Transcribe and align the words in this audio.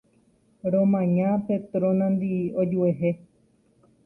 Romaña 0.73 1.29
Petrona-ndi 1.45 2.31
ojuehe. 2.61 3.11